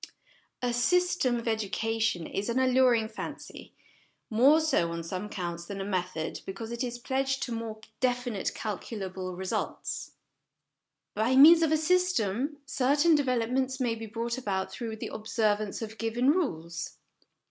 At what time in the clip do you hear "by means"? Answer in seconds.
11.13-11.61